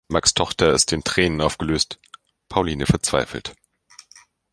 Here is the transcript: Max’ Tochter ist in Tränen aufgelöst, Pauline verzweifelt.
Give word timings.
Max’ 0.09 0.33
Tochter 0.33 0.73
ist 0.73 0.91
in 0.93 1.03
Tränen 1.03 1.41
aufgelöst, 1.41 1.99
Pauline 2.49 2.87
verzweifelt. 2.87 3.53